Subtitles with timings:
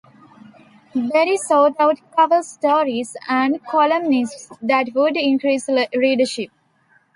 [0.95, 6.49] Berry sought out cover stories and columnists that would increase readership.